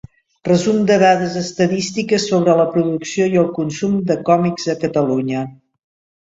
[0.47, 5.45] Resum de dades estadístiques sobre la producció i el consum de còmics a Catalunya.